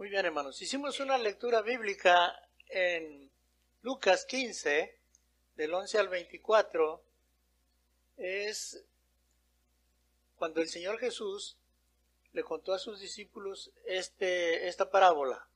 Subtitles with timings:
[0.00, 0.62] Muy bien, hermanos.
[0.62, 2.34] Hicimos una lectura bíblica
[2.70, 3.30] en
[3.82, 4.98] Lucas 15,
[5.56, 7.02] del 11 al 24.
[8.16, 8.82] Es
[10.38, 11.58] cuando el Señor Jesús
[12.32, 15.46] le contó a sus discípulos este, esta parábola.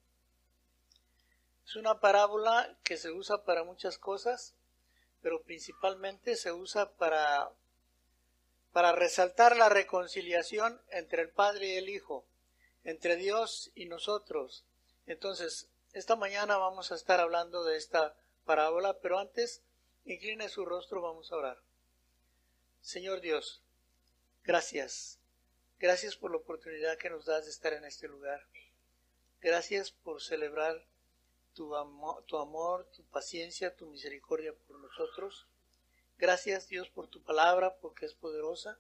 [1.67, 4.55] Es una parábola que se usa para muchas cosas,
[5.23, 7.49] pero principalmente se usa para,
[8.75, 12.27] para resaltar la reconciliación entre el Padre y el Hijo
[12.85, 14.65] entre Dios y nosotros.
[15.07, 19.63] Entonces, esta mañana vamos a estar hablando de esta parábola, pero antes,
[20.05, 21.59] incline su rostro, vamos a orar.
[22.83, 23.63] Señor Dios,
[24.45, 25.19] gracias.
[25.79, 28.47] Gracias por la oportunidad que nos das de estar en este lugar.
[29.41, 30.85] Gracias por celebrar
[31.55, 31.75] tu,
[32.27, 35.47] tu amor, tu paciencia, tu misericordia por nosotros.
[36.19, 38.79] Gracias Dios por tu palabra, porque es poderosa.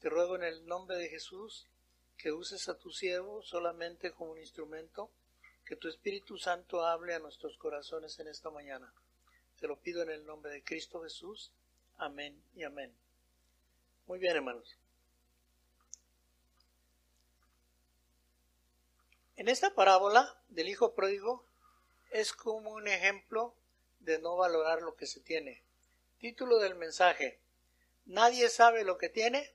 [0.00, 1.66] Te ruego en el nombre de Jesús
[2.16, 5.10] que uses a tu siervo solamente como un instrumento,
[5.64, 8.92] que tu Espíritu Santo hable a nuestros corazones en esta mañana.
[9.58, 11.50] Te lo pido en el nombre de Cristo Jesús.
[11.96, 12.92] Amén y amén.
[14.06, 14.76] Muy bien, hermanos.
[19.36, 21.44] En esta parábola del Hijo Pródigo
[22.10, 23.54] es como un ejemplo
[24.00, 25.62] de no valorar lo que se tiene.
[26.20, 27.38] Título del mensaje.
[28.06, 29.52] Nadie sabe lo que tiene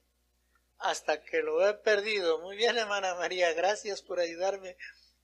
[0.80, 2.40] hasta que lo he perdido.
[2.40, 4.78] Muy bien, hermana María, gracias por ayudarme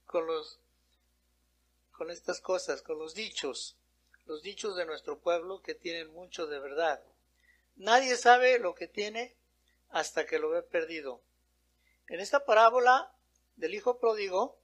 [0.06, 0.59] con los
[1.94, 3.78] con estas cosas, con los dichos,
[4.25, 7.02] los dichos de nuestro pueblo que tienen mucho de verdad.
[7.78, 9.34] Nadie sabe lo que tiene
[9.89, 11.22] hasta que lo he perdido.
[12.09, 13.14] En esta parábola
[13.56, 14.59] del hijo pródigo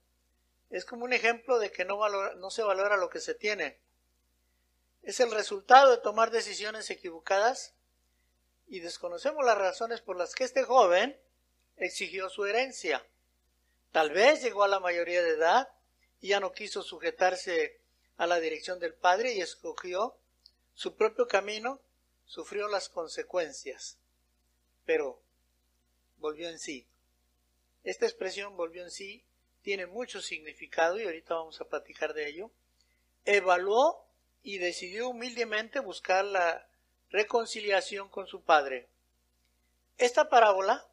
[0.68, 3.78] es como un ejemplo de que no, no se valora lo que se tiene.
[5.02, 7.74] Es el resultado de tomar decisiones equivocadas
[8.72, 11.14] y desconocemos las razones por las que este joven
[11.76, 13.04] exigió su herencia.
[13.90, 15.68] Tal vez llegó a la mayoría de edad
[16.22, 17.78] y ya no quiso sujetarse
[18.16, 20.16] a la dirección del padre y escogió
[20.72, 21.82] su propio camino,
[22.24, 23.98] sufrió las consecuencias,
[24.86, 25.20] pero
[26.16, 26.86] volvió en sí.
[27.84, 29.22] Esta expresión volvió en sí
[29.60, 32.50] tiene mucho significado y ahorita vamos a platicar de ello.
[33.26, 34.06] Evaluó
[34.42, 36.66] y decidió humildemente buscar la
[37.12, 38.88] reconciliación con su Padre.
[39.98, 40.84] Esta parábola,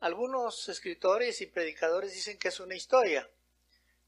[0.00, 3.28] algunos escritores y predicadores dicen que es una historia,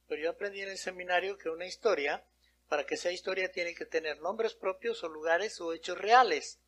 [0.09, 2.25] pero yo aprendí en el seminario que una historia,
[2.69, 6.59] para que sea historia, tiene que tener nombres propios o lugares o hechos reales.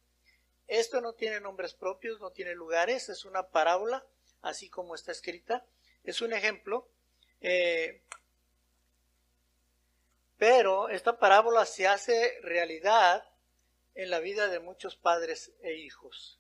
[0.69, 4.05] Esto no tiene nombres propios, no tiene lugares, es una parábola,
[4.43, 5.65] así como está escrita.
[6.05, 6.87] Es un ejemplo.
[7.41, 8.03] Eh,
[10.37, 13.25] pero esta parábola se hace realidad
[13.99, 16.39] en la vida de muchos padres e hijos.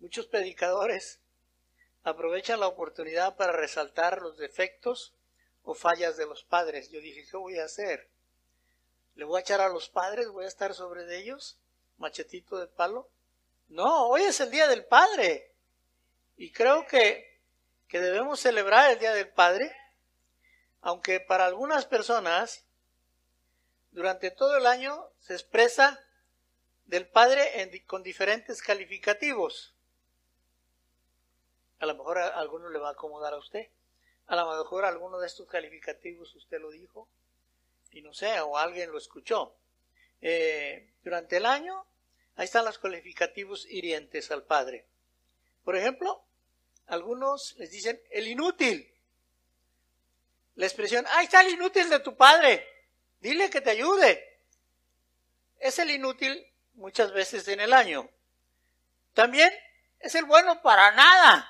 [0.00, 1.18] Muchos predicadores
[2.04, 5.14] aprovechan la oportunidad para resaltar los defectos
[5.62, 6.90] o fallas de los padres.
[6.90, 8.06] Yo dije, ¿qué voy a hacer?
[9.14, 10.28] ¿Le voy a echar a los padres?
[10.28, 11.58] ¿Voy a estar sobre ellos?
[11.96, 13.08] ¿Machetito de palo?
[13.68, 15.54] No, hoy es el Día del Padre.
[16.36, 17.40] Y creo que,
[17.88, 19.74] que debemos celebrar el Día del Padre,
[20.82, 22.66] aunque para algunas personas
[23.90, 25.98] durante todo el año se expresa
[26.92, 29.72] del Padre con diferentes calificativos.
[31.78, 33.66] A lo mejor a alguno le va a acomodar a usted.
[34.26, 37.08] A lo mejor alguno de estos calificativos usted lo dijo
[37.92, 39.54] y no sé, o alguien lo escuchó.
[40.20, 41.82] Eh, durante el año,
[42.36, 44.84] ahí están los calificativos hirientes al Padre.
[45.64, 46.22] Por ejemplo,
[46.88, 48.86] algunos les dicen el inútil.
[50.56, 52.68] La expresión, ahí está el inútil de tu Padre.
[53.20, 54.28] Dile que te ayude.
[55.58, 58.08] Es el inútil muchas veces en el año.
[59.14, 59.52] También
[60.00, 61.48] es el bueno para nada.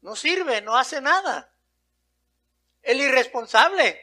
[0.00, 1.52] No sirve, no hace nada.
[2.82, 4.00] El irresponsable.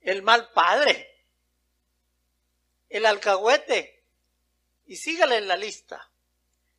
[0.00, 1.22] El mal padre.
[2.88, 4.02] El alcahuete.
[4.86, 6.08] Y sígale en la lista.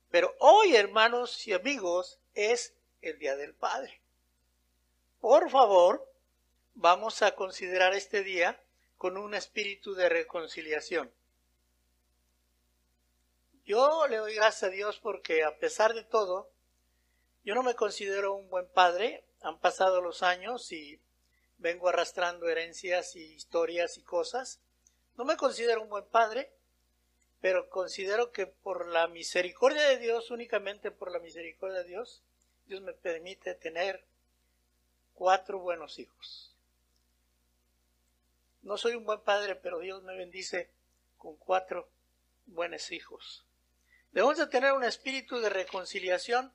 [0.10, 4.00] Pero hoy, hermanos y amigos, es el Día del Padre.
[5.20, 6.10] Por favor,
[6.76, 8.60] vamos a considerar este día
[8.98, 11.12] con un espíritu de reconciliación.
[13.68, 16.50] Yo le doy gracias a Dios porque a pesar de todo,
[17.44, 19.26] yo no me considero un buen padre.
[19.42, 21.02] Han pasado los años y
[21.58, 24.62] vengo arrastrando herencias y historias y cosas.
[25.18, 26.50] No me considero un buen padre,
[27.42, 32.24] pero considero que por la misericordia de Dios, únicamente por la misericordia de Dios,
[32.68, 34.06] Dios me permite tener
[35.14, 36.56] cuatro buenos hijos.
[38.62, 40.70] No soy un buen padre, pero Dios me bendice
[41.18, 41.90] con cuatro
[42.46, 43.44] buenos hijos.
[44.18, 46.52] Debemos de tener un espíritu de reconciliación,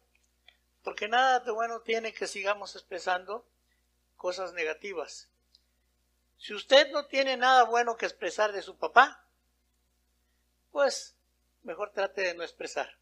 [0.83, 3.47] porque nada de bueno tiene que sigamos expresando
[4.17, 5.29] cosas negativas.
[6.39, 9.25] Si usted no tiene nada bueno que expresar de su papá,
[10.73, 11.15] pues
[11.63, 12.99] mejor trate de no expresar.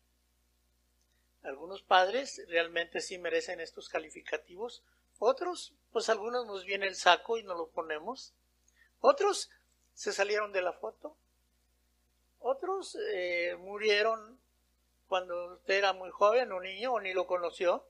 [1.43, 4.83] Algunos padres realmente sí merecen estos calificativos,
[5.19, 8.35] otros, pues algunos nos viene el saco y nos lo ponemos,
[9.01, 9.49] otros
[9.95, 11.17] se salieron de la foto,
[12.41, 14.39] otros eh, murieron
[15.11, 17.85] cuando usted era muy joven o niño o ni lo conoció.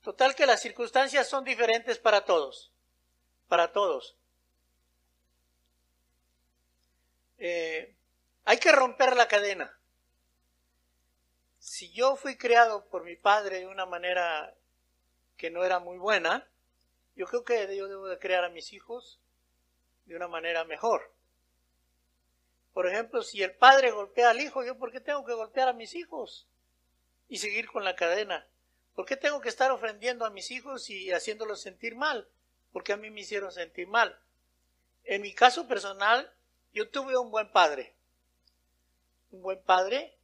[0.00, 2.70] Total que las circunstancias son diferentes para todos,
[3.48, 4.14] para todos.
[7.38, 7.96] Eh,
[8.44, 9.76] hay que romper la cadena.
[11.58, 14.54] Si yo fui criado por mi padre de una manera
[15.36, 16.46] que no era muy buena,
[17.16, 19.18] yo creo que yo debo de crear a mis hijos
[20.04, 21.12] de una manera mejor.
[22.72, 25.72] Por ejemplo, si el padre golpea al hijo, ¿yo por qué tengo que golpear a
[25.72, 26.46] mis hijos?
[27.28, 28.46] Y seguir con la cadena.
[28.94, 32.28] ¿Por qué tengo que estar ofendiendo a mis hijos y haciéndolos sentir mal?
[32.72, 34.18] Porque a mí me hicieron sentir mal.
[35.04, 36.32] En mi caso personal,
[36.72, 37.94] yo tuve un buen padre.
[39.30, 40.16] Un buen padre,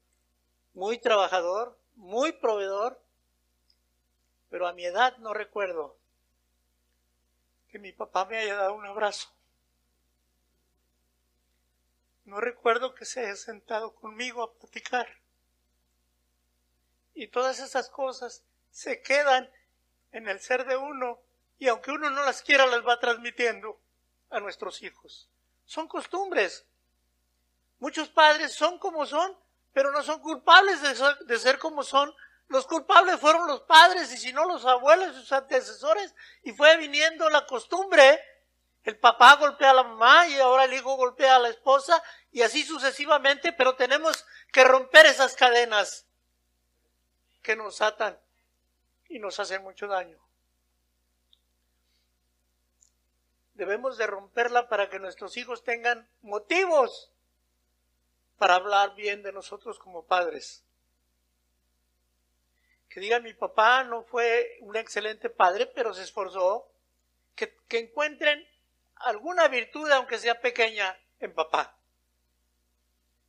[0.74, 3.00] muy trabajador, muy proveedor,
[4.50, 5.96] pero a mi edad no recuerdo
[7.70, 9.28] que mi papá me haya dado un abrazo.
[12.26, 15.08] No recuerdo que se haya sentado conmigo a platicar.
[17.14, 19.48] Y todas esas cosas se quedan
[20.10, 21.20] en el ser de uno
[21.58, 23.80] y aunque uno no las quiera las va transmitiendo
[24.28, 25.28] a nuestros hijos.
[25.64, 26.66] Son costumbres.
[27.78, 29.38] Muchos padres son como son,
[29.72, 32.12] pero no son culpables de ser, de ser como son.
[32.48, 36.12] Los culpables fueron los padres y si no los abuelos, sus antecesores,
[36.42, 38.20] y fue viniendo la costumbre
[38.86, 42.00] el papá golpea a la mamá y ahora el hijo golpea a la esposa
[42.30, 46.06] y así sucesivamente, pero tenemos que romper esas cadenas
[47.42, 48.16] que nos atan
[49.08, 50.16] y nos hacen mucho daño.
[53.54, 57.10] Debemos de romperla para que nuestros hijos tengan motivos
[58.38, 60.62] para hablar bien de nosotros como padres.
[62.88, 66.70] Que digan mi papá no fue un excelente padre, pero se esforzó.
[67.34, 68.46] Que, que encuentren
[68.96, 71.76] alguna virtud, aunque sea pequeña, en papá.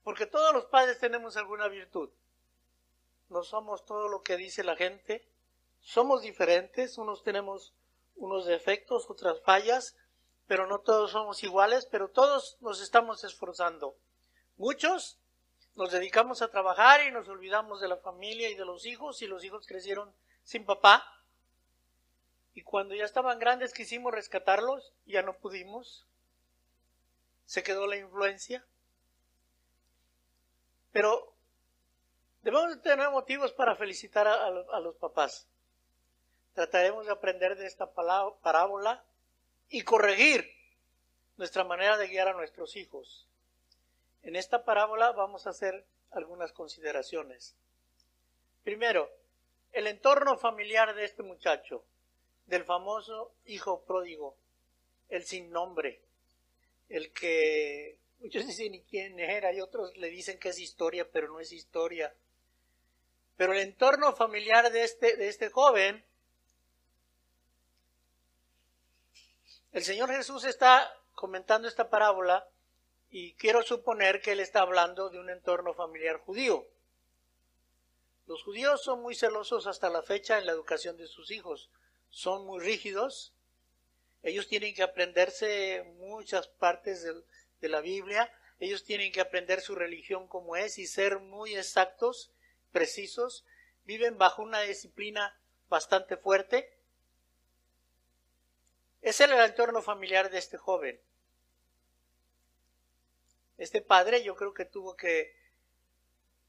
[0.03, 2.09] Porque todos los padres tenemos alguna virtud.
[3.29, 5.27] No somos todo lo que dice la gente.
[5.81, 7.73] Somos diferentes, unos tenemos
[8.15, 9.95] unos defectos, otras fallas,
[10.47, 13.95] pero no todos somos iguales, pero todos nos estamos esforzando.
[14.55, 15.19] Muchos
[15.75, 19.27] nos dedicamos a trabajar y nos olvidamos de la familia y de los hijos y
[19.27, 20.13] los hijos crecieron
[20.43, 21.16] sin papá
[22.57, 26.07] y cuando ya estaban grandes quisimos rescatarlos, ya no pudimos.
[27.45, 28.65] Se quedó la influencia.
[30.91, 31.35] Pero
[32.41, 35.45] debemos tener motivos para felicitar a, a los papás.
[36.55, 39.03] Trataremos de aprender de esta parábola
[39.69, 40.51] y corregir
[41.37, 43.27] nuestra manera de guiar a nuestros hijos.
[44.23, 47.53] En esta parábola vamos a hacer algunas consideraciones.
[48.63, 49.11] Primero,
[49.73, 51.83] el entorno familiar de este muchacho
[52.47, 54.35] del famoso hijo pródigo,
[55.09, 56.01] el sin nombre,
[56.89, 61.27] el que muchos dicen ni quién era y otros le dicen que es historia, pero
[61.27, 62.13] no es historia.
[63.35, 66.03] Pero el entorno familiar de este, de este joven,
[69.73, 72.49] el Señor Jesús está comentando esta parábola
[73.09, 76.65] y quiero suponer que él está hablando de un entorno familiar judío.
[78.25, 81.69] Los judíos son muy celosos hasta la fecha en la educación de sus hijos
[82.09, 83.33] son muy rígidos.
[84.23, 87.13] Ellos tienen que aprenderse muchas partes de,
[87.61, 88.31] de la Biblia.
[88.59, 92.31] Ellos tienen que aprender su religión como es y ser muy exactos,
[92.71, 93.45] precisos.
[93.85, 95.37] Viven bajo una disciplina
[95.69, 96.73] bastante fuerte.
[99.01, 100.99] Ese es el entorno familiar de este joven.
[103.57, 105.35] Este padre yo creo que tuvo que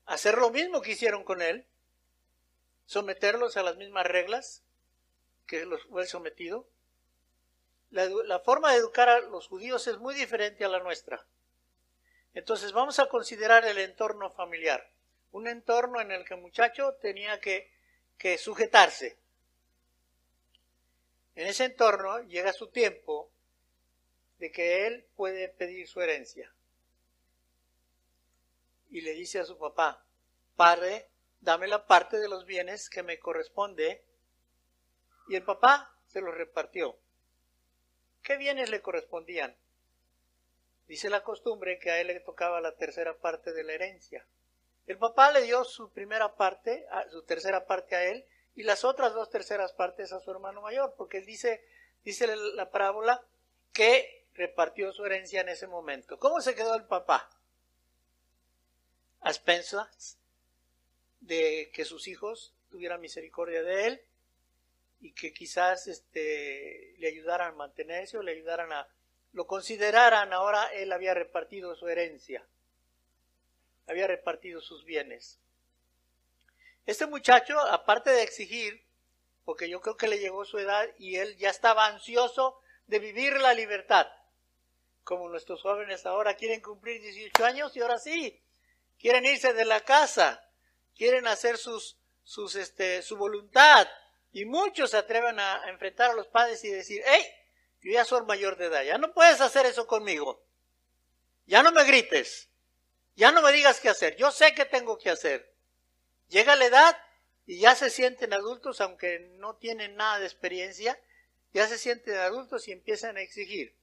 [0.06, 1.66] hacer lo mismo que hicieron con él,
[2.86, 4.62] someterlos a las mismas reglas,
[5.48, 6.68] que los fue sometido.
[7.90, 11.26] La, forma de educar a los judíos es muy diferente a la nuestra.
[12.34, 14.88] Entonces vamos a considerar el entorno familiar,
[15.32, 17.72] un entorno en el que el muchacho tenía que,
[18.18, 19.16] que sujetarse.
[21.34, 23.30] En ese entorno llega su tiempo
[24.38, 26.52] de que él puede pedir su herencia.
[28.90, 30.04] Y le dice a su papá,
[30.56, 31.08] padre,
[31.40, 34.04] dame la parte de los bienes que me corresponde
[35.28, 36.96] y el papá se los repartió.
[38.22, 39.54] ¿Qué bienes le correspondían?
[40.88, 44.24] Dice la costumbre que a él le tocaba la tercera parte de la herencia.
[44.86, 49.12] El papá le dio su primera parte, su tercera parte a él, y las otras
[49.12, 51.62] dos terceras partes a su hermano mayor, porque él dice,
[52.04, 53.22] dice la parábola,
[53.72, 56.18] que repartió su herencia en ese momento.
[56.18, 57.28] ¿Cómo se quedó el papá?
[59.20, 60.16] A expensas
[61.20, 64.02] de que sus hijos tuvieran misericordia de él
[65.00, 68.88] y que quizás este, le ayudaran a mantenerse o le ayudaran a,
[69.32, 72.44] lo consideraran, ahora él había repartido su herencia,
[73.86, 75.38] había repartido sus bienes.
[76.86, 78.82] Este muchacho, aparte de exigir,
[79.44, 83.38] porque yo creo que le llegó su edad y él ya estaba ansioso de vivir
[83.40, 84.08] la libertad,
[85.04, 88.40] como nuestros jóvenes ahora quieren cumplir 18 años y ahora sí,
[88.98, 90.44] quieren irse de la casa,
[90.96, 93.88] quieren hacer sus, sus, este, su voluntad,
[94.32, 97.24] y muchos se atreven a, enfrentar a los padres y decir, hey,
[97.80, 100.42] yo ya soy mayor de edad, ya no puedes hacer eso conmigo,
[101.46, 102.48] ya no me grites,
[103.16, 105.52] ya no me digas qué hacer, yo sé qué tengo que hacer.
[106.28, 106.98] Llega la edad
[107.46, 111.00] y ya se sienten adultos, aunque no tienen nada de experiencia,
[111.54, 113.74] ya se sienten adultos y empiezan a exigir,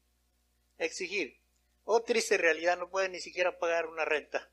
[0.77, 1.39] exigir.
[1.83, 4.49] Oh, triste realidad, no pueden ni siquiera pagar una renta.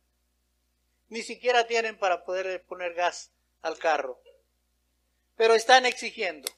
[1.08, 4.22] Ni siquiera tienen para poder poner gas al carro.
[5.37, 6.51] Pero están exigiendo.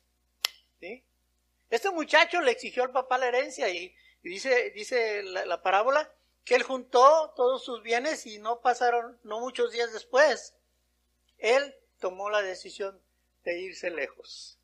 [1.71, 6.12] Este muchacho le exigió al papá la herencia y, dice, dice la parábola
[6.45, 10.54] que él juntó todos sus bienes y no pasaron, no muchos días después,
[11.38, 13.00] él tomó la decisión
[13.45, 14.59] de irse lejos.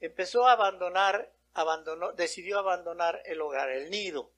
[0.00, 4.30] Empezó a abandonar, abandonó, decidió abandonar el hogar, el nido.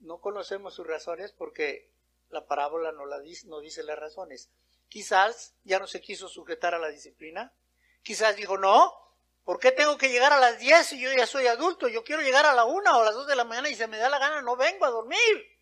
[0.00, 1.88] No conocemos sus razones porque
[2.30, 4.50] la parábola no, la no dice las razones.
[4.90, 7.52] Quizás ya no se quiso sujetar a la disciplina.
[8.02, 8.92] Quizás dijo, no,
[9.44, 11.86] ¿por qué tengo que llegar a las 10 y yo ya soy adulto?
[11.86, 13.86] Yo quiero llegar a la 1 o a las 2 de la mañana y se
[13.86, 15.58] me da la gana, no vengo a dormir.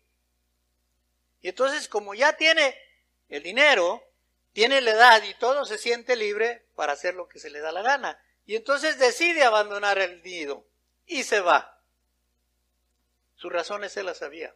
[1.41, 2.75] Y entonces, como ya tiene
[3.29, 4.03] el dinero,
[4.51, 7.71] tiene la edad y todo, se siente libre para hacer lo que se le da
[7.71, 8.19] la gana.
[8.47, 10.65] Y entonces decide abandonar el nido
[11.05, 11.79] y se va.
[13.35, 14.55] Sus razones se las sabía.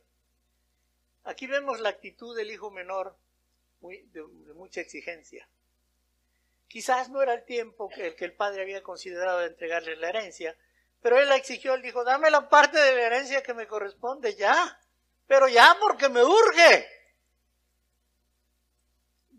[1.26, 3.16] Aquí vemos la actitud del hijo menor
[3.90, 4.24] de,
[4.56, 5.48] mucha exigencia.
[6.68, 10.10] Quizás no era el tiempo que el que el padre había considerado de entregarle la
[10.10, 10.56] herencia,
[11.02, 14.36] pero él la exigió, él dijo, dame la parte de la herencia que me corresponde
[14.36, 14.80] ya,
[15.28, 16.88] pero ya porque me urge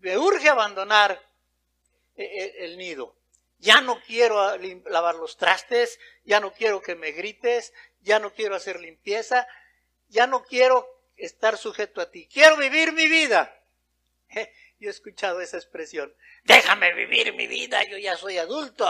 [0.05, 1.19] me urge abandonar
[2.15, 3.17] eh, eh, el, nido.
[3.59, 4.57] Ya no quiero
[4.91, 7.73] lavar los trastes, ya no quiero que me grites,
[8.03, 9.49] ya no quiero hacer limpieza,
[10.09, 10.87] ya no quiero
[11.17, 12.29] estar sujeto a ti.
[12.31, 13.59] Quiero vivir mi vida.
[14.79, 16.15] Yo he escuchado esa expresión.
[16.45, 18.87] Déjame vivir mi vida, yo ya soy adulto.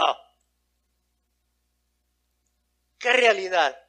[2.99, 3.79] ¿Qué realidad?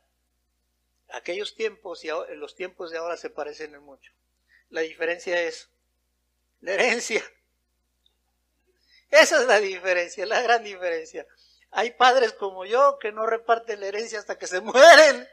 [1.09, 4.13] Aquellos tiempos y los tiempos de ahora se parecen en mucho.
[4.71, 5.71] La diferencia es
[6.61, 7.25] la herencia.
[9.11, 11.27] Esa es la diferencia, la gran diferencia.
[11.71, 15.29] Hay padres como yo que no reparten la herencia hasta que se mueren.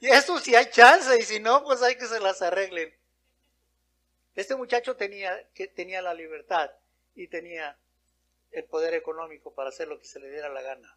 [0.00, 2.97] Y eso sí hay chance, y si no, pues hay que se las arreglen.
[4.38, 5.36] Este muchacho tenía,
[5.74, 6.70] tenía la libertad
[7.16, 7.76] y tenía
[8.52, 10.96] el poder económico para hacer lo que se le diera la gana.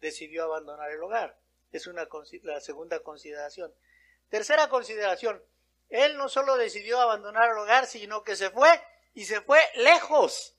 [0.00, 1.38] Decidió abandonar el hogar.
[1.70, 2.08] Es una,
[2.44, 3.74] la segunda consideración.
[4.30, 5.44] Tercera consideración,
[5.90, 8.70] él no solo decidió abandonar el hogar, sino que se fue
[9.12, 10.56] y se fue lejos,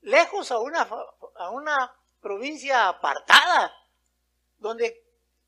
[0.00, 0.88] lejos a una,
[1.34, 3.74] a una provincia apartada,
[4.58, 5.04] donde,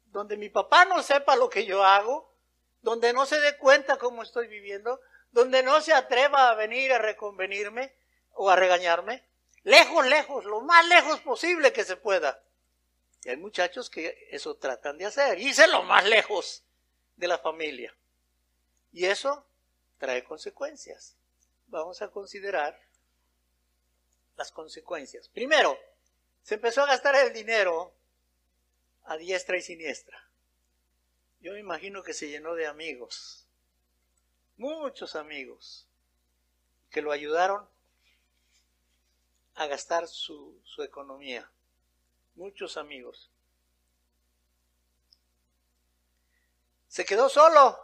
[0.06, 2.34] donde mi papá no sepa lo que yo hago,
[2.82, 5.00] donde no se dé cuenta cómo estoy viviendo,
[5.34, 7.92] donde no se atreva a venir a reconvenirme
[8.34, 9.24] o a regañarme.
[9.64, 12.40] Lejos, lejos, lo más lejos posible que se pueda.
[13.24, 16.62] Y hay muchachos que eso tratan de hacer, irse lo más lejos
[17.16, 17.92] de la familia.
[18.92, 19.44] Y eso
[19.98, 21.16] trae consecuencias.
[21.66, 22.80] Vamos a considerar
[24.36, 25.28] las consecuencias.
[25.28, 25.76] Primero,
[26.44, 27.92] se empezó a gastar el dinero
[29.06, 30.28] a diestra y siniestra.
[31.40, 33.43] Yo me imagino que se llenó de amigos,
[34.56, 35.86] muchos amigos,
[36.90, 37.68] que lo ayudaron
[39.54, 41.50] a gastar su, su economía.
[42.34, 43.30] Muchos amigos.
[46.88, 47.78] Se quedó solo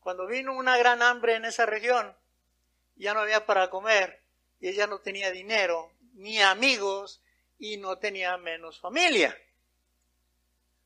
[0.00, 2.16] cuando vino una gran hambre en esa región,
[2.94, 4.22] ya no había para comer
[4.60, 7.20] y ella no tenía dinero, ni amigos
[7.58, 9.36] y no tenía menos familia.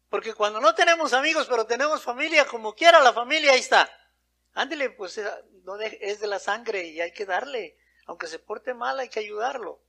[0.09, 3.91] Porque cuando no tenemos amigos, pero tenemos familia, como quiera la familia, ahí está.
[4.55, 5.29] Ándele, pues eh,
[6.01, 7.77] es de la sangre y hay que darle.
[8.07, 9.81] Aunque se porte mal, hay que ayudarlo.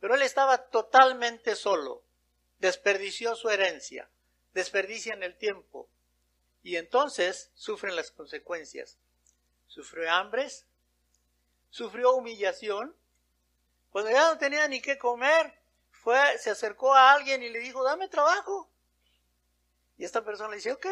[0.00, 2.02] Pero él estaba totalmente solo.
[2.58, 4.10] Desperdició su herencia.
[4.52, 5.88] Desperdicia en el tiempo.
[6.62, 8.98] Y entonces sufren las consecuencias.
[9.66, 10.66] Sufrió hambres,
[11.70, 12.94] sufrió humillación.
[13.90, 15.58] Cuando ya no tenía ni qué comer,
[15.90, 18.68] fue, se acercó a alguien y le dijo, dame trabajo.
[19.96, 20.86] Y esta persona le dice, ok,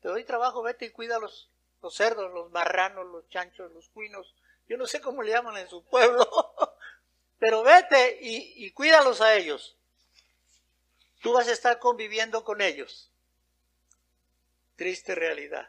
[0.00, 1.50] te doy trabajo, vete y cuida los,
[1.82, 4.34] los cerdos, los marranos, los chanchos, los cuinos.
[4.68, 6.28] Yo no sé cómo le llaman en su pueblo,
[7.38, 9.76] pero vete y, y cuídalos a ellos.
[11.20, 13.10] Tú vas a estar conviviendo con ellos.
[14.76, 15.68] Triste realidad.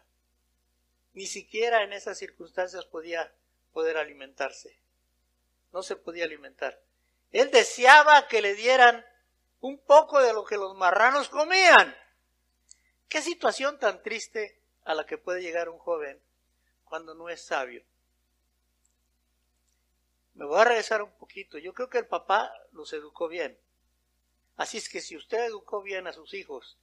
[1.14, 3.32] Ni siquiera en esas circunstancias podía
[3.74, 4.78] poder alimentarse.
[5.72, 6.80] No se podía alimentar.
[7.32, 9.06] Él deseaba que le dieran
[9.62, 11.96] un poco de lo que los marranos comían.
[13.08, 14.59] Qué situación tan triste
[14.90, 16.20] a la que puede llegar un joven
[16.84, 17.84] cuando no es sabio.
[20.34, 21.60] Me voy a regresar un poquito.
[21.60, 23.56] Yo creo que el papá los educó bien.
[24.58, 26.76] Así es que si usted educó bien a sus hijos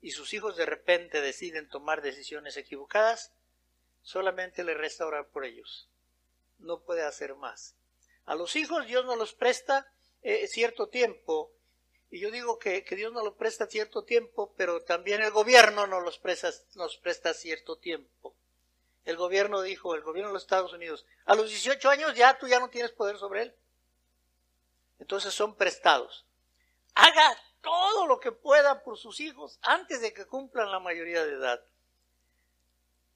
[0.00, 3.32] y sus hijos de repente deciden tomar decisiones equivocadas,
[4.00, 5.88] solamente le resta orar por ellos.
[6.60, 7.74] No puede hacer más.
[8.26, 9.92] A los hijos Dios no los presta
[10.22, 11.50] eh, cierto tiempo,
[12.10, 16.00] y yo digo que, Dios no los presta cierto tiempo, pero también el gobierno no
[16.00, 18.34] los presta, nos presta cierto tiempo.
[19.04, 22.48] El gobierno dijo, el gobierno de los Estados Unidos, a los 18 años ya tú
[22.48, 23.54] ya no tienes poder sobre él.
[24.98, 26.24] Entonces son prestados.
[26.94, 31.34] Haga todo lo que pueda por sus hijos antes de que cumplan la mayoría de
[31.34, 31.62] edad.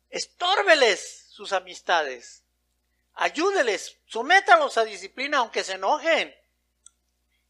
[0.08, 2.44] Estórbeles sus amistades.
[3.14, 6.34] Ayúdeles, sométalos a disciplina aunque se enojen.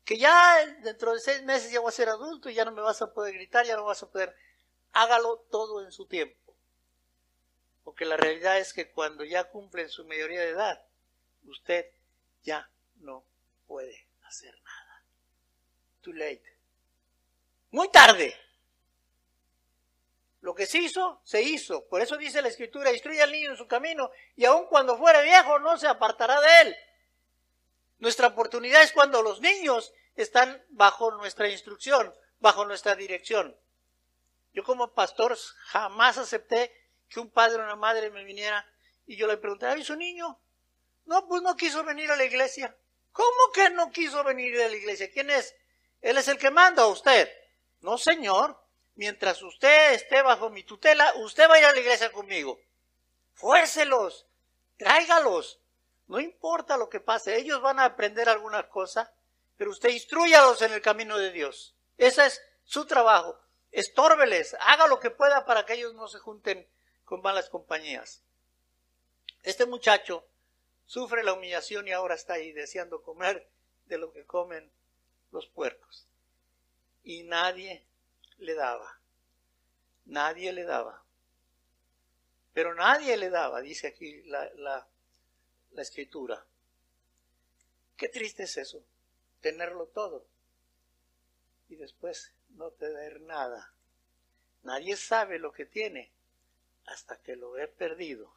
[0.04, 2.82] Que ya dentro de seis meses ya voy a ser adulto y ya no me
[2.82, 4.36] vas a poder gritar, ya no vas a poder.
[4.92, 6.54] Hágalo todo en su tiempo.
[7.84, 10.82] Porque la realidad es que cuando ya cumplen su mayoría de edad,
[11.46, 11.86] usted
[12.42, 13.24] ya no
[13.66, 15.02] puede hacer nada.
[16.02, 16.54] Too late.
[17.70, 18.34] Muy tarde.
[20.40, 21.86] Lo que se hizo, se hizo.
[21.86, 25.22] Por eso dice la escritura, instruye al niño en su camino y aun cuando fuere
[25.22, 26.76] viejo no se apartará de él.
[27.98, 33.56] Nuestra oportunidad es cuando los niños están bajo nuestra instrucción, bajo nuestra dirección.
[34.52, 36.72] Yo como pastor jamás acepté
[37.08, 38.66] que un padre o una madre me viniera
[39.06, 40.38] y yo le preguntara, ¿y su niño?
[41.06, 42.76] No, pues no quiso venir a la iglesia.
[43.12, 45.10] ¿Cómo que no quiso venir a la iglesia?
[45.10, 45.54] ¿Quién es?
[46.00, 47.30] Él es el que manda a usted.
[47.80, 48.64] No, señor
[48.96, 52.60] mientras usted esté bajo mi tutela, usted va a ir a la iglesia conmigo.
[53.32, 54.26] Fuércelos,
[54.76, 55.60] tráigalos.
[56.06, 59.12] No importa lo que pase, ellos van a aprender alguna cosa,
[59.56, 61.74] pero usted instruyalos en el camino de Dios.
[61.96, 63.38] Ese es su trabajo.
[63.72, 66.66] Estórbeles, haga lo que pueda para que ellos no se junten
[67.04, 68.22] con malas compañías.
[69.42, 70.26] Este muchacho
[70.86, 73.48] sufre la humillación y ahora está ahí deseando comer
[73.86, 74.70] de lo que comen
[75.32, 76.06] los puercos.
[77.02, 77.84] Y nadie
[78.38, 78.98] le daba.
[80.06, 81.02] Nadie le daba.
[82.52, 84.86] Pero nadie le daba, dice aquí la, la,
[85.74, 86.44] la escritura.
[87.96, 88.82] Qué triste es eso,
[89.40, 90.24] tenerlo todo
[91.68, 93.72] y después no tener nada.
[94.62, 96.10] Nadie sabe lo que tiene
[96.86, 98.32] hasta que lo he perdido.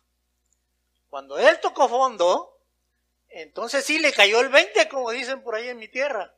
[1.09, 2.59] Cuando él tocó fondo,
[3.29, 6.33] entonces sí le cayó el 20, como dicen por ahí en mi tierra.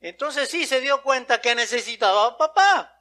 [0.00, 2.94] Entonces sí se dio cuenta que necesitaba a papá.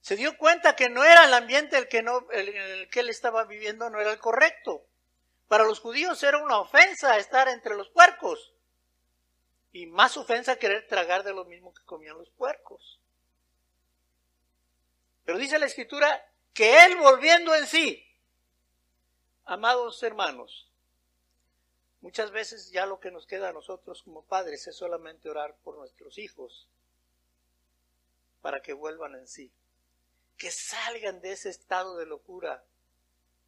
[0.00, 3.08] Se dio cuenta que no era el ambiente el que no, el, el que él
[3.08, 4.85] estaba viviendo no era el correcto.
[5.48, 8.52] Para los judíos era una ofensa estar entre los puercos.
[9.72, 12.98] Y más ofensa querer tragar de lo mismo que comían los puercos.
[15.24, 18.02] Pero dice la escritura que él volviendo en sí,
[19.44, 20.66] amados hermanos,
[22.06, 25.76] Muchas veces ya lo que nos queda a nosotros como padres es solamente orar por
[25.76, 26.68] nuestros hijos
[28.42, 29.50] para que vuelvan en sí,
[30.36, 32.64] que salgan de ese estado de locura,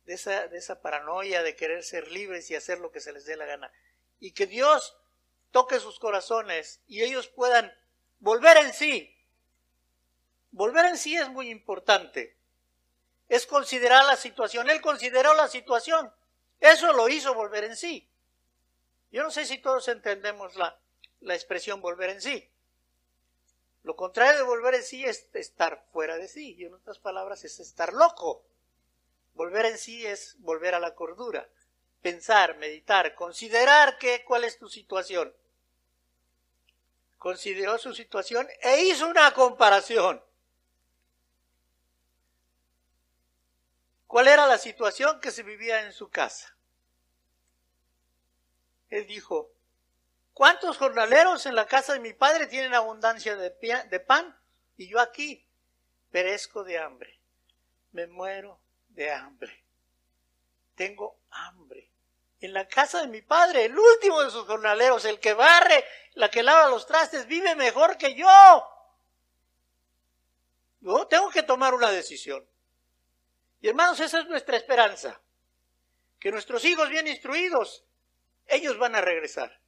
[0.08, 3.26] de esa, de esa paranoia de querer ser libres y hacer lo que se les
[3.26, 3.70] dé la gana,
[4.18, 4.96] y que Dios
[5.50, 7.70] toque sus corazones y ellos puedan
[8.18, 9.14] volver en sí.
[10.50, 12.38] Volver en sí es muy importante.
[13.28, 14.70] Es considerar la situación.
[14.70, 16.10] Él consideró la situación.
[16.58, 18.08] Eso lo hizo volver en sí.
[19.12, 20.80] Yo no sé si todos entendemos la,
[21.20, 22.50] la expresión volver en sí.
[23.82, 27.44] Lo contrario de volver en sí es estar fuera de sí, y en otras palabras
[27.44, 28.47] es estar loco.
[29.38, 31.48] Volver en sí es volver a la cordura,
[32.02, 35.32] pensar, meditar, considerar que, cuál es tu situación.
[37.18, 40.20] Consideró su situación e hizo una comparación.
[44.08, 46.56] ¿Cuál era la situación que se vivía en su casa?
[48.90, 49.52] Él dijo,
[50.34, 54.36] ¿cuántos jornaleros en la casa de mi padre tienen abundancia de, pan?
[54.76, 55.46] Y yo aquí
[56.10, 57.20] perezco de hambre,
[57.92, 59.64] me muero de hambre,
[60.74, 61.90] tengo hambre.
[62.40, 66.30] En la casa de mi padre, el último de sus jornaleros, el que barre, la
[66.30, 68.64] que lava los trastes, vive mejor que yo.
[70.80, 72.46] Yo tengo que tomar una decisión.
[73.60, 75.20] Y hermanos, esa es nuestra esperanza.
[76.20, 77.84] Que nuestros hijos bien instruidos,
[78.46, 79.58] ellos van a regresar.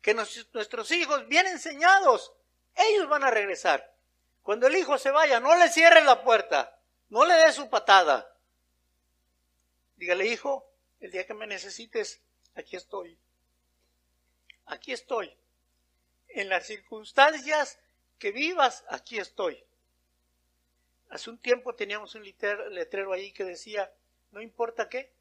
[0.00, 2.32] Que nuestros hijos bien enseñados,
[2.74, 3.94] ellos van a regresar.
[4.42, 6.76] Cuando el hijo se vaya, no le cierre la puerta,
[7.12, 8.34] no le dé su patada.
[9.96, 10.66] Dígale, hijo,
[10.98, 12.22] el día que me necesites,
[12.54, 13.18] aquí estoy.
[14.64, 15.30] Aquí estoy.
[16.28, 17.78] En las circunstancias
[18.18, 19.62] que vivas, aquí estoy.
[21.10, 23.92] Hace un tiempo teníamos un letrero ahí que decía,
[24.30, 25.12] no importa qué,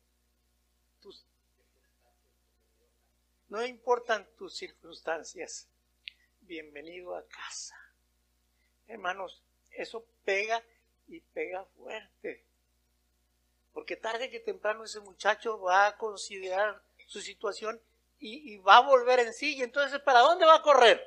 [3.49, 5.67] no importan tus circunstancias,
[6.39, 7.75] bienvenido a casa.
[8.87, 10.63] Hermanos, eso pega
[11.07, 12.43] y pega fuerte.
[13.73, 17.79] Porque tarde que temprano ese muchacho va a considerar su situación
[18.19, 19.57] y, va a volver en sí.
[19.57, 21.01] Y entonces, ¿para dónde va a correr?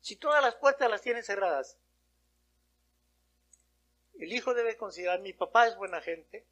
[0.00, 1.76] Si todas las puertas las tiene cerradas.
[4.18, 6.44] El hijo debe considerar, mi papá es buena gente,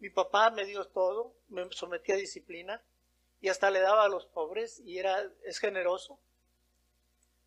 [0.00, 2.82] mi papá me dio todo, me sometía a disciplina
[3.40, 6.18] y hasta le daba a los pobres y era, es generoso.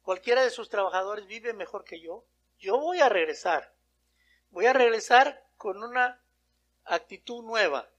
[0.04, 2.24] Cualquiera de sus trabajadores vive mejor que yo.
[2.62, 3.74] Yo voy a regresar.
[4.52, 6.22] Voy a regresar con una
[6.86, 7.90] actitud nueva.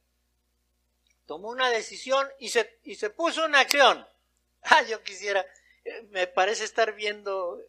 [1.27, 4.07] Tomó una decisión y se, y se puso en acción.
[4.65, 5.45] Ah, yo quisiera,
[5.85, 7.61] eh, me parece estar viendo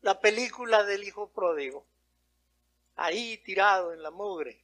[0.00, 1.84] la película del hijo pródigo
[3.00, 4.62] ahí tirado en la mugre.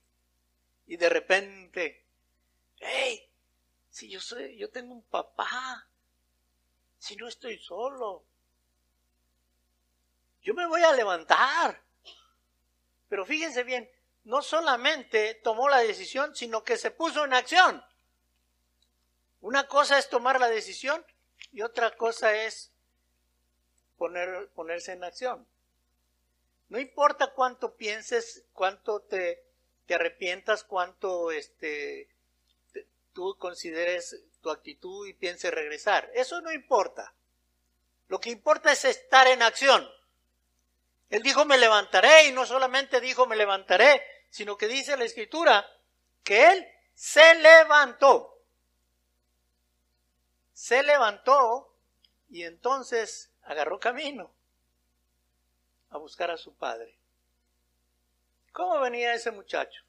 [0.86, 2.04] Y de repente,
[2.78, 3.28] hey,
[3.90, 5.86] si yo soy, yo tengo un papá,
[6.98, 8.24] si no estoy solo,
[10.46, 11.82] yo me voy a levantar.
[13.08, 13.90] Pero fíjense bien,
[14.22, 17.84] no solamente tomó la decisión, sino que se puso en acción.
[19.40, 21.04] Una cosa es tomar la decisión
[21.52, 22.70] y otra cosa es
[23.98, 25.44] poner, ponerse en acción.
[26.68, 29.42] No importa cuánto pienses, cuánto te,
[29.86, 32.08] te arrepientas, cuánto este,
[33.12, 36.08] tú consideres tu actitud y pienses regresar.
[36.14, 37.12] Eso no importa.
[38.06, 39.88] Lo que importa es estar en acción.
[41.10, 45.66] Él dijo me levantaré y no solamente dijo me levantaré, sino que dice la escritura
[46.24, 48.40] que él se levantó.
[50.52, 51.72] Se levantó
[52.28, 54.32] y entonces agarró camino
[55.90, 56.98] a buscar a su padre.
[58.52, 59.82] ¿Cómo venía ese muchacho?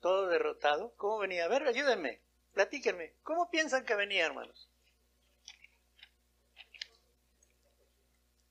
[0.00, 0.92] Todo, derrotado.
[0.96, 1.46] ¿Cómo venía?
[1.46, 2.20] A ver, ayúdenme,
[2.52, 3.14] platíquenme.
[3.22, 4.68] ¿Cómo piensan que venía, hermanos?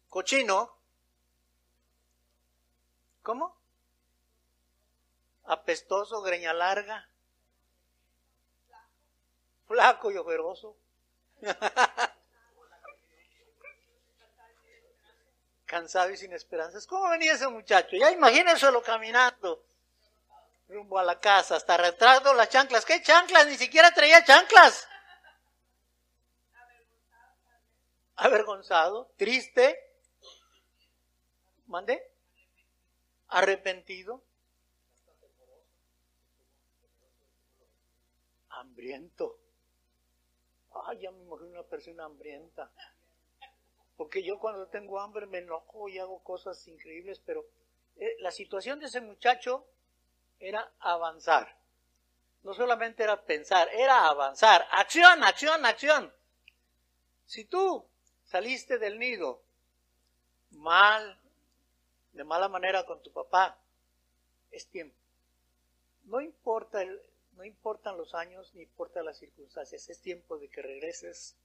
[0.10, 0.81] Cochino.
[3.24, 3.56] ¿Cómo?
[5.46, 7.08] Apestoso, greña larga.
[9.68, 10.76] Flaco y ojeroso.
[15.72, 16.86] cansado y sin esperanzas.
[16.86, 17.96] ¿Cómo venía ese muchacho?
[17.96, 19.64] Ya imagínenselo caminando
[20.68, 22.84] rumbo a la casa, hasta retrasando las chanclas.
[22.84, 23.48] ¿Qué chanclas?
[23.48, 24.86] Ni siquiera traía chanclas.
[28.18, 29.80] Avergonzado, triste.
[31.68, 32.06] ¿Mande?
[33.32, 34.22] Arrepentido.
[38.50, 39.40] Hambriento.
[40.86, 42.72] Ay, ya me imagino una persona hambrienta.
[43.96, 47.46] Porque yo cuando tengo hambre me enojo y hago cosas increíbles, pero
[47.98, 49.66] eh, la situación de ese muchacho
[50.40, 51.58] era avanzar.
[52.44, 54.68] No solamente era pensar, era avanzar.
[54.72, 56.14] Acción, acción, acción.
[57.26, 57.88] Si tú
[58.26, 59.42] saliste del nido
[60.50, 61.21] mal,
[62.14, 63.58] de mala manera con tu papá,
[64.52, 64.96] es tiempo.
[66.06, 67.02] No importa el,
[67.34, 71.36] no importan los años, ni importa las circunstancias, es tiempo de que regreses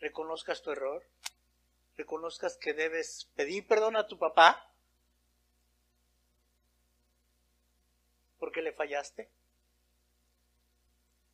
[0.00, 1.02] reconozcas tu error,
[1.96, 4.70] reconozcas que debes pedir perdón a tu papá
[8.38, 9.28] porque le fallaste.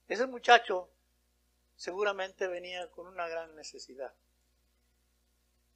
[0.08, 0.88] Ese muchacho
[1.76, 4.12] seguramente venía con una gran necesidad.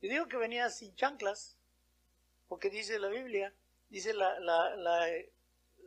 [0.00, 1.56] Y digo que venía sin chanclas,
[2.54, 3.52] porque dice la Biblia,
[3.88, 5.08] dice la, la, la,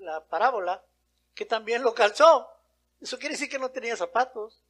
[0.01, 0.83] la parábola,
[1.33, 2.45] que también lo calzó.
[2.99, 4.61] Eso quiere decir que no tenía zapatos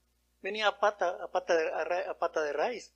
[0.43, 1.71] venía a pata, a pata, de,
[2.07, 2.93] a, pata de raíz.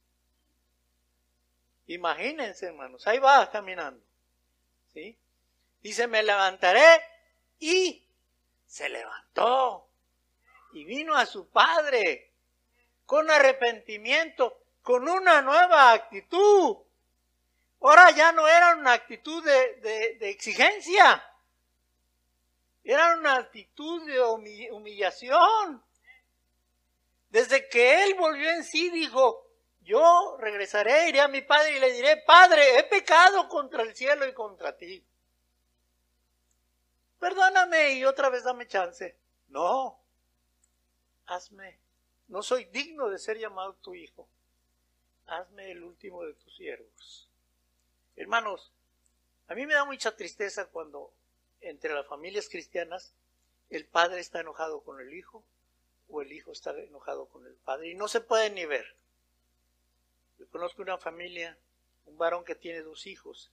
[1.87, 4.05] Imagínense, hermanos, ahí va caminando.
[4.93, 5.17] ¿sí?
[5.81, 7.01] Dice, me levantaré
[7.57, 8.05] y
[8.67, 9.87] se levantó
[10.73, 12.29] y vino a su padre
[13.07, 16.77] con arrepentimiento, con una nueva actitud.
[17.81, 21.23] Ahora ya no era una actitud de, de, exigencia,
[22.83, 24.21] Era una actitud de
[24.71, 25.83] humillación.
[27.29, 29.47] Desde que él volvió en sí, dijo,
[29.81, 34.27] yo regresaré, iré a mi padre y le diré, Padre, he pecado contra el cielo
[34.27, 35.03] y contra ti.
[37.19, 39.15] Perdóname y otra vez dame chance.
[39.47, 39.99] No,
[41.25, 41.79] hazme,
[42.27, 44.27] no soy digno de ser llamado tu hijo.
[45.25, 47.30] Hazme el último de tus siervos.
[48.21, 48.71] Hermanos,
[49.47, 51.11] a mí me da mucha tristeza cuando
[51.59, 53.15] entre las familias cristianas
[53.71, 55.43] el padre está enojado con el hijo
[56.07, 58.85] o el hijo está enojado con el padre y no se pueden ni ver.
[60.37, 61.57] Yo conozco una familia,
[62.05, 63.49] un varón que tiene dos hijos.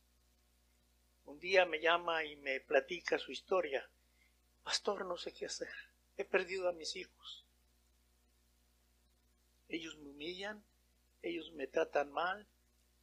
[1.24, 3.88] Un día me llama y me platica su historia.
[4.64, 5.72] Pastor, no sé qué hacer.
[6.18, 7.42] He perdido a mis hijos.
[9.70, 10.62] Ellos me humillan,
[11.22, 12.46] ellos me tratan mal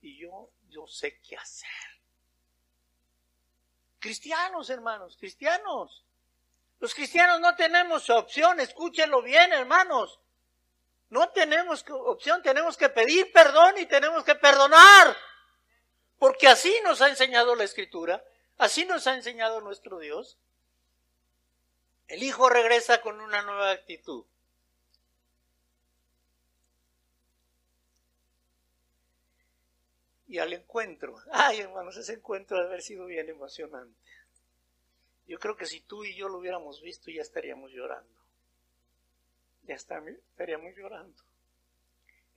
[0.04, 1.70] y yo, yo sé qué hacer.
[4.00, 6.04] Cristianos, hermanos, cristianos.
[6.80, 10.20] Los cristianos no tenemos opción, escúchenlo bien, hermanos.
[11.10, 15.16] No tenemos opción, tenemos que pedir perdón y tenemos que perdonar.
[16.20, 18.24] Porque así nos ha enseñado la Escritura,
[18.58, 20.38] así nos ha enseñado nuestro Dios.
[22.08, 24.26] El Hijo regresa con una nueva actitud.
[30.28, 33.96] Y al encuentro, ay hermanos, ese encuentro debe haber sido bien emocionante.
[35.28, 38.20] Yo creo que si tú y yo lo hubiéramos visto ya estaríamos llorando.
[39.64, 41.24] Ya estaríamos llorando.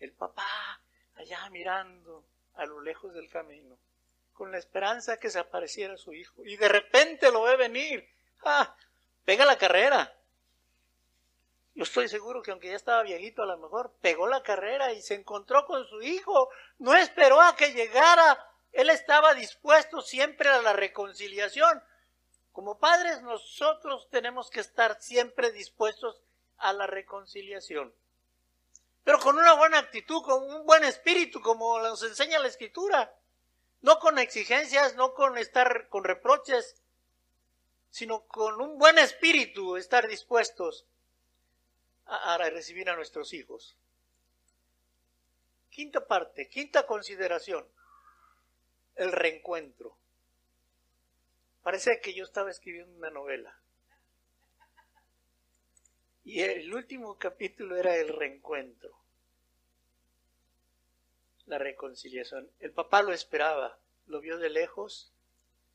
[0.00, 0.80] El papá
[1.16, 2.24] allá mirando
[2.54, 3.78] a lo lejos del camino,
[4.32, 6.44] con la esperanza que se apareciera su hijo.
[6.44, 8.08] Y de repente lo ve venir.
[8.44, 8.76] ¡Ah!
[9.24, 10.17] Pega la carrera.
[11.74, 15.02] Yo estoy seguro que aunque ya estaba viejito, a lo mejor pegó la carrera y
[15.02, 16.50] se encontró con su hijo.
[16.78, 18.50] No esperó a que llegara.
[18.72, 21.82] Él estaba dispuesto siempre a la reconciliación.
[22.52, 26.20] Como padres nosotros tenemos que estar siempre dispuestos
[26.56, 27.94] a la reconciliación.
[29.04, 33.14] Pero con una buena actitud, con un buen espíritu, como nos enseña la escritura.
[33.80, 36.74] No con exigencias, no con estar con reproches,
[37.90, 40.84] sino con un buen espíritu estar dispuestos
[42.08, 43.76] a, a recibir a nuestros hijos.
[45.70, 47.64] Quinta parte, quinta consideración,
[48.96, 49.96] el reencuentro.
[51.62, 53.56] Parece que yo estaba escribiendo una novela.
[56.24, 58.90] Y el último capítulo era el reencuentro,
[61.46, 62.50] la reconciliación.
[62.60, 65.10] El papá lo esperaba, lo vio de lejos.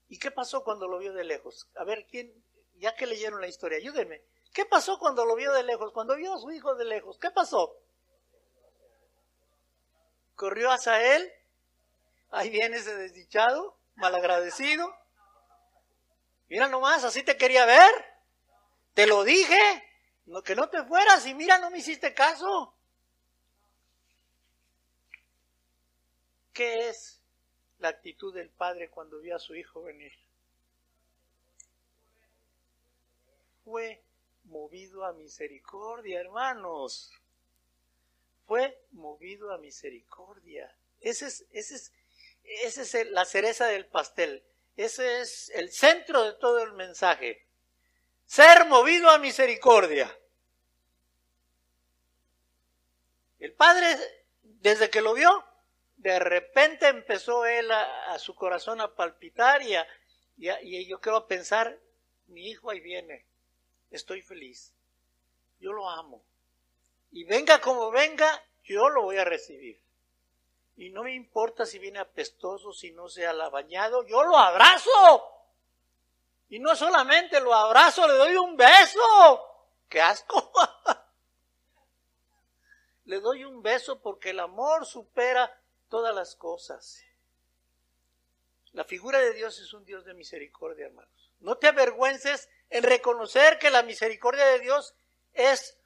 [0.09, 1.67] ¿Y qué pasó cuando lo vio de lejos?
[1.75, 2.31] A ver, ¿quién,
[2.75, 4.21] ya que leyeron la historia, ayúdenme.
[4.53, 5.91] ¿Qué pasó cuando lo vio de lejos?
[5.91, 7.75] Cuando vio a su hijo de lejos, ¿qué pasó?
[10.35, 11.31] Corrió hacia él.
[12.29, 14.95] Ahí viene ese desdichado, malagradecido.
[16.49, 17.91] Mira nomás, así te quería ver.
[18.93, 19.89] Te lo dije.
[20.45, 22.75] Que no te fueras y mira, no me hiciste caso.
[26.53, 27.19] ¿Qué es
[27.79, 30.13] la actitud del padre cuando vio a su hijo venir?
[33.65, 34.03] Fue
[34.45, 37.11] movido a misericordia, hermanos.
[38.45, 40.75] Fue movido a misericordia.
[40.99, 41.91] Ese es, ese es,
[42.43, 44.43] ese es la cereza del pastel.
[44.75, 47.47] Ese es el centro de todo el mensaje
[48.25, 50.11] ser movido a misericordia.
[53.39, 53.95] El padre,
[54.41, 55.45] desde que lo vio,
[55.97, 59.75] de repente empezó él a, su corazón a palpitar y,
[60.37, 61.77] y, yo quiero pensar,
[62.27, 63.25] mi hijo ahí viene,
[63.93, 64.73] estoy feliz,
[65.59, 66.23] yo lo amo.
[67.11, 69.79] Y venga como venga, yo lo voy a recibir.
[70.75, 74.89] Y no me importa si viene apestoso, si no sea la bañado, yo lo abrazo.
[76.49, 78.99] Y no solamente lo abrazo, le doy un beso.
[79.87, 80.51] ¡Qué asco!
[83.05, 85.55] le doy un beso porque el amor supera
[85.89, 87.03] todas las cosas.
[88.71, 91.31] La figura de Dios es un Dios de misericordia, hermanos.
[91.39, 94.93] No te avergüences en reconocer que la misericordia de Dios
[95.33, 95.77] es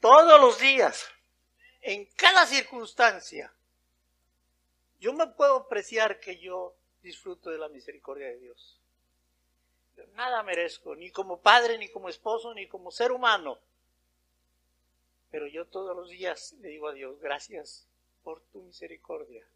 [0.00, 1.06] todos los días,
[1.82, 3.52] en cada circunstancia.
[4.98, 8.80] Yo me puedo apreciar que yo disfruto de la misericordia de Dios
[10.14, 13.58] nada merezco, ni como padre, ni como esposo, ni como ser humano.
[15.30, 17.86] Pero yo todos los días le digo a Dios, gracias
[18.22, 19.46] por tu misericordia,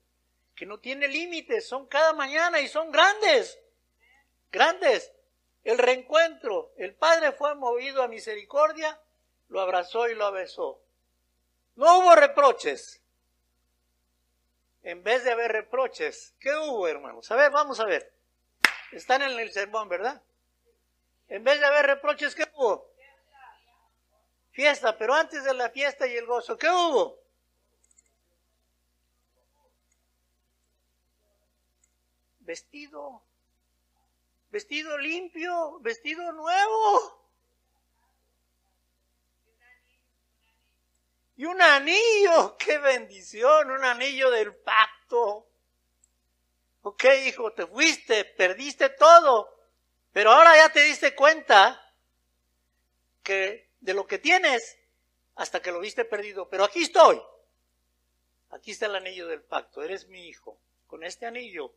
[0.54, 3.58] que no tiene límites, son cada mañana y son grandes,
[4.50, 5.12] grandes.
[5.64, 9.00] El reencuentro, el Padre fue movido a misericordia,
[9.48, 10.78] lo abrazó y lo besó.
[11.76, 13.00] No hubo reproches.
[14.82, 17.30] En vez de haber reproches, ¿qué hubo, hermanos?
[17.30, 18.12] A ver, vamos a ver.
[18.92, 20.22] Están en el sermón, ¿verdad?
[21.28, 22.92] En vez de haber reproches, ¿qué hubo?
[24.52, 27.18] Fiesta, pero antes de la fiesta y el gozo, ¿qué hubo?
[32.40, 33.22] Vestido,
[34.54, 37.20] vestido limpio, vestido nuevo.
[41.36, 45.48] Y un anillo, qué bendición, un anillo del pacto.
[46.82, 49.58] Ok, hijo, te fuiste, perdiste todo,
[50.12, 51.92] pero ahora ya te diste cuenta
[53.24, 54.78] que de lo que tienes
[55.34, 57.20] hasta que lo viste perdido, pero aquí estoy.
[58.50, 60.56] Aquí está el anillo del pacto, eres mi hijo.
[60.86, 61.74] Con este anillo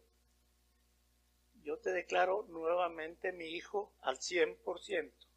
[1.68, 5.28] yo te declaro nuevamente mi hijo al cien por ciento.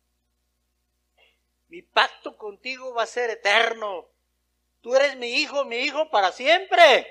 [1.66, 4.06] Mi pacto contigo va a ser eterno.
[4.80, 7.04] Tú eres mi hijo, mi hijo para siempre.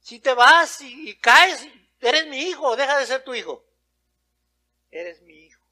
[0.00, 1.66] Si te vas y, caes,
[2.02, 3.64] eres mi hijo, deja de ser tu hijo.
[4.90, 5.64] Eres mi hijo.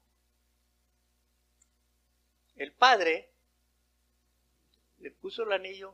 [2.55, 3.29] El padre
[4.97, 5.93] le puso el anillo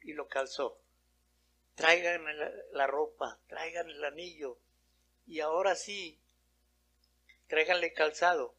[0.00, 0.78] y lo calzó.
[1.78, 2.24] Traigan
[2.72, 4.58] la ropa, traigan el anillo.
[5.28, 6.18] Y ahora sí,
[7.46, 8.52] tráiganle calzado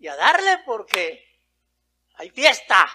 [0.00, 1.24] y a darle porque
[2.14, 2.88] hay fiesta.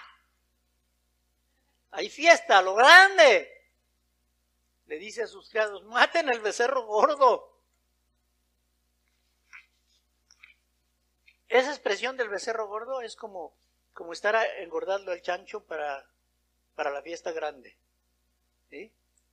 [1.92, 3.48] Hay fiesta, lo grande.
[4.88, 7.50] Le dice a sus criados, maten el becerro gordo.
[11.48, 13.54] Esa expresión del becerro gordo es como,
[13.94, 16.06] como estar engordando el chancho para,
[16.74, 17.74] para la fiesta grande.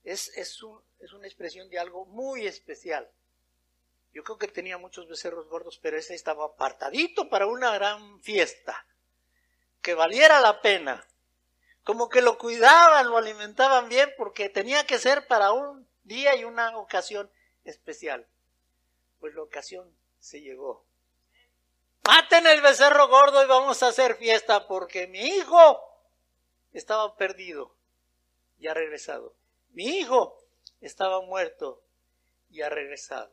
[0.03, 3.09] Es, es, un, es una expresión de algo muy especial.
[4.13, 8.85] Yo creo que tenía muchos becerros gordos, pero ese estaba apartadito para una gran fiesta,
[9.81, 11.05] que valiera la pena.
[11.83, 16.43] Como que lo cuidaban, lo alimentaban bien, porque tenía que ser para un día y
[16.43, 17.29] una ocasión
[17.65, 18.27] especial.
[19.19, 20.85] Pues la ocasión se llegó.
[22.07, 25.79] Maten el becerro gordo y vamos a hacer fiesta, porque mi hijo
[26.73, 27.78] estaba perdido
[28.59, 29.33] y ha regresado.
[29.71, 30.37] Mi hijo
[30.81, 31.81] estaba muerto
[32.51, 33.31] y ha regresado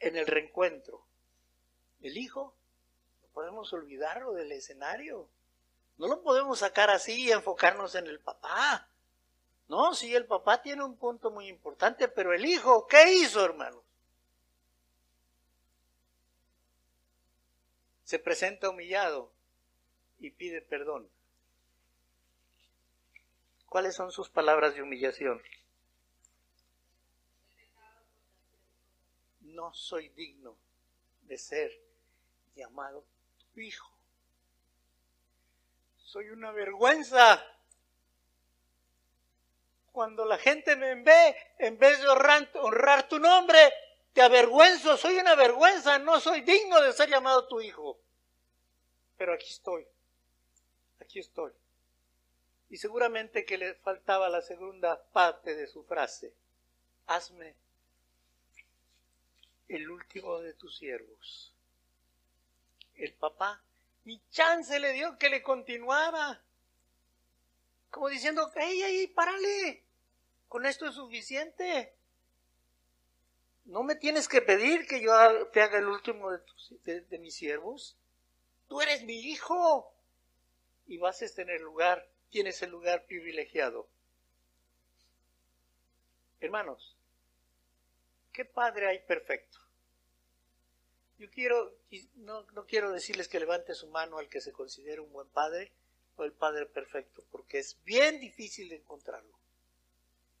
[0.00, 1.02] en el reencuentro.
[2.02, 2.54] El hijo,
[3.22, 5.28] no podemos olvidarlo del escenario.
[5.98, 8.88] No lo podemos sacar así y enfocarnos en el papá.
[9.68, 13.82] No, sí, el papá tiene un punto muy importante, pero el hijo, ¿qué hizo, hermanos?
[18.02, 19.30] Se presenta humillado
[20.18, 21.08] y pide perdón.
[23.70, 25.40] ¿Cuáles son sus palabras de humillación?
[29.60, 30.56] no soy digno
[31.22, 31.70] de ser
[32.54, 33.04] llamado
[33.52, 33.90] tu hijo.
[35.98, 37.44] Soy una vergüenza.
[39.92, 43.72] Cuando la gente me ve, en vez de honrar, tu nombre,
[44.12, 47.98] te avergüenzo, soy una vergüenza, no soy digno de ser llamado tu hijo.
[49.18, 49.86] Pero aquí estoy,
[51.00, 51.52] aquí estoy.
[52.70, 56.32] Y seguramente que le faltaba la segunda parte de su frase.
[57.06, 57.56] Hazme
[59.68, 61.52] el último de tus siervos.
[62.94, 63.60] El papá
[64.04, 66.40] ni chance le dio que le continuara.
[67.90, 69.82] Como diciendo, ¡ey, ey, párale!
[70.48, 71.92] Con esto es suficiente.
[73.64, 75.12] No me tienes que pedir que yo
[75.48, 77.96] te haga el último de, de mis siervos.
[78.68, 79.92] Tú eres mi hijo.
[80.86, 83.88] Y vas a tener lugar, tienes el lugar privilegiado.
[86.40, 86.96] Hermanos,
[88.32, 89.58] ¿qué padre hay perfecto?
[91.18, 91.74] Yo quiero,
[92.16, 95.70] no, no quiero decirles que levante su mano al que se considere un buen padre
[96.16, 99.38] o el padre perfecto, porque es bien difícil de encontrarlo.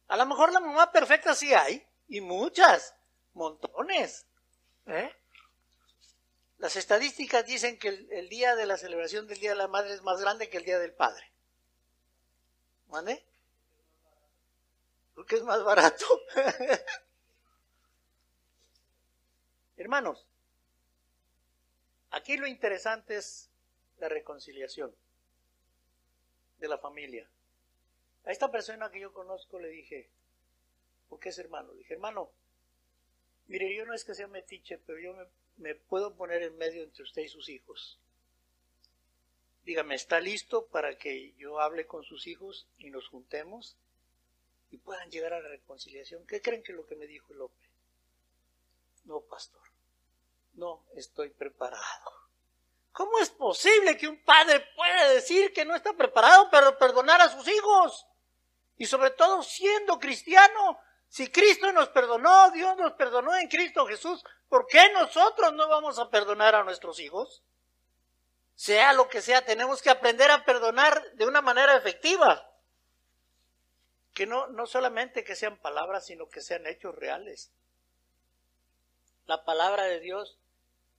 [0.08, 2.94] A lo mejor la mamá perfecta sí hay, y muchas,
[3.34, 4.26] montones.
[4.86, 5.14] ¿eh?
[6.58, 9.94] Las estadísticas dicen que el, el, día de la celebración del Día de la Madre
[9.94, 11.29] es más grande que el Día del Padre.
[12.90, 13.22] ¿Mande?
[15.14, 16.04] Porque es más barato.
[19.76, 20.26] Hermanos,
[22.10, 23.48] Aquí lo interesante es
[23.98, 24.92] la reconciliación
[26.58, 27.28] de la familia.
[28.24, 30.08] A esta persona que yo conozco le dije,
[31.08, 31.72] ¿por qué es hermano?
[31.72, 32.30] Le dije, hermano,
[33.46, 35.24] mire, yo no es que sea metiche, pero yo me,
[35.58, 37.98] me puedo poner en medio entre usted y sus hijos.
[39.64, 43.76] Dígame, ¿está listo para que yo hable con sus hijos y nos juntemos
[44.70, 46.26] y puedan llegar a la reconciliación?
[46.26, 47.68] ¿Qué creen que es lo que me dijo hombre?
[49.04, 49.60] No, pastor
[50.54, 52.12] no estoy preparado.
[52.92, 57.28] ¿Cómo es posible que un padre pueda decir que no está preparado para perdonar a
[57.28, 58.06] sus hijos?
[58.76, 60.78] Y sobre todo siendo cristiano,
[61.12, 65.98] Si Cristo nos perdonó, Dios nos perdonó en Cristo Jesús, ¿por qué nosotros no vamos
[65.98, 67.42] a perdonar a nuestros hijos?
[68.60, 72.46] Sea lo que sea, tenemos que aprender a perdonar de una manera efectiva.
[74.12, 77.50] Que no, no solamente que sean palabras, sino que sean hechos reales.
[79.24, 80.36] La palabra de Dios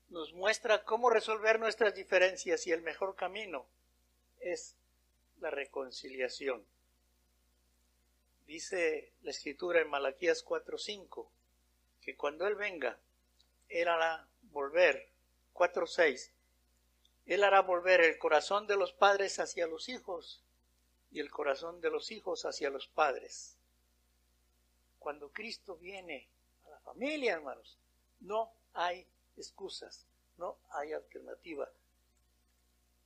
[0.10, 3.68] nos muestra cómo resolver nuestras diferencias y el mejor camino
[4.40, 4.76] es
[5.40, 6.66] la reconciliación.
[8.48, 11.30] Dice la escritura en Malaquías 4:5
[12.02, 12.98] que cuando Él venga,
[13.70, 15.10] Él hará volver,
[15.54, 16.32] 4:6,
[17.32, 20.44] Él hará volver el corazón de los padres hacia los hijos
[21.14, 23.56] y el corazón de los hijos hacia los padres.
[25.00, 26.28] Cuando Cristo viene
[26.66, 27.78] a la familia, hermanos,
[28.20, 29.08] no hay
[29.38, 30.06] excusas,
[30.36, 31.70] no hay alternativa.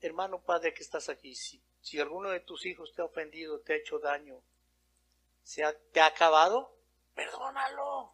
[0.01, 3.73] Hermano padre que estás aquí, si, si alguno de tus hijos te ha ofendido, te
[3.73, 4.41] ha hecho daño,
[5.43, 6.75] se ha, te ha acabado,
[7.13, 8.11] perdónalo.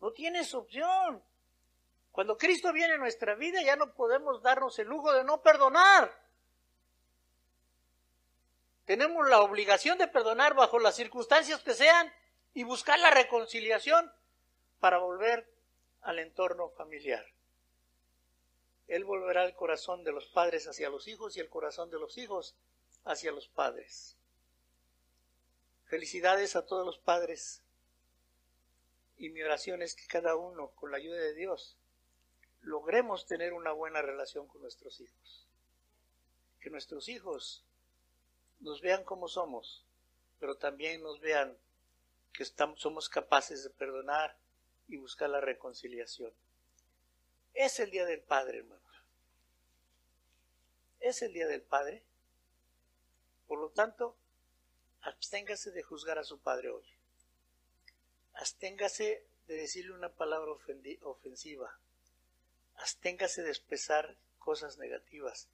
[0.00, 1.22] No tienes opción.
[2.16, 6.18] Cuando Cristo viene a nuestra vida ya no podemos darnos el lujo de no perdonar.
[8.86, 12.10] Tenemos la obligación de perdonar bajo las circunstancias que sean
[12.54, 14.10] y buscar la reconciliación
[14.80, 15.46] para volver
[16.00, 17.22] al entorno familiar.
[18.88, 22.16] Él volverá el corazón de los padres hacia los hijos y el corazón de los
[22.16, 22.56] hijos
[23.04, 24.16] hacia los padres.
[25.84, 27.60] Felicidades a todos los padres.
[29.18, 31.76] Y mi oración es que cada uno, con la ayuda de Dios,
[32.66, 35.46] logremos tener una buena relación con nuestros hijos.
[36.60, 37.62] Que nuestros hijos
[38.58, 39.84] nos vean como somos,
[40.40, 41.56] pero también nos vean
[42.32, 44.36] que somos capaces de perdonar
[44.88, 46.32] y buscar la reconciliación.
[47.54, 48.82] Es el Día del Padre, hermano.
[50.98, 52.02] Es el Día del Padre.
[53.46, 54.16] Por lo tanto,
[55.02, 56.84] absténgase de juzgar a su padre hoy.
[58.34, 60.50] Absténgase de decirle una palabra
[61.02, 61.78] ofensiva.
[62.76, 64.04] Absténgase de expresar
[64.38, 65.48] cosas negativas.